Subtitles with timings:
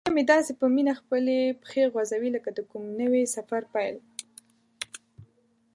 [0.03, 3.95] سپی مې داسې په مینه خپلې پښې غځوي لکه د کوم نوي سفر پیل.